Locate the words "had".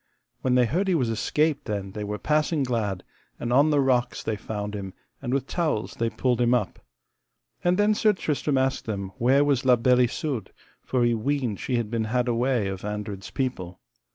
11.75-11.91, 12.05-12.27